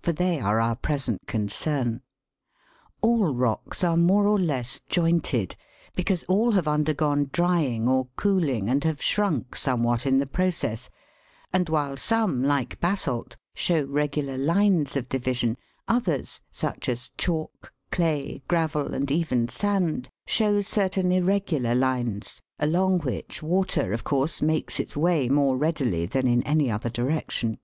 for 0.00 0.12
they 0.14 0.40
are 0.40 0.60
our 0.60 0.74
present 0.76 1.26
concern. 1.26 2.00
All 3.02 3.34
rocks 3.34 3.84
are 3.84 3.98
more 3.98 4.26
or 4.26 4.38
less 4.38 4.80
jointed, 4.88 5.56
because 5.94 6.22
all 6.22 6.52
have 6.52 6.66
undergone 6.66 7.28
drying 7.34 7.86
or 7.86 8.08
cooling, 8.16 8.70
and 8.70 8.82
have 8.84 9.02
shrunk 9.02 9.54
somewhat 9.54 10.06
in 10.06 10.16
the 10.16 10.26
process, 10.26 10.88
and 11.52 11.68
while 11.68 11.98
some, 11.98 12.42
like 12.42 12.80
basalt, 12.80 13.36
show 13.54 13.82
regular 13.84 14.38
lines 14.38 14.96
of 14.96 15.10
division, 15.10 15.54
others, 15.86 16.40
such 16.50 16.88
as 16.88 17.10
chalk, 17.18 17.70
clay, 17.92 18.42
gravel, 18.48 18.94
and 18.94 19.10
even 19.10 19.48
sand, 19.48 20.08
show 20.26 20.62
certain 20.62 21.12
irregular 21.12 21.74
lines, 21.74 22.40
along 22.58 23.00
which 23.00 23.42
water, 23.42 23.92
of 23.92 24.02
course, 24.02 24.40
makes 24.40 24.80
its 24.80 24.96
way 24.96 25.28
more 25.28 25.58
readily 25.58 26.06
than 26.06 26.26
in 26.26 26.42
any 26.44 26.70
other 26.70 26.88
direction. 26.88 27.58